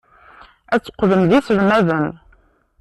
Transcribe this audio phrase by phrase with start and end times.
[0.73, 2.09] Ad teqqlem d iselmaden.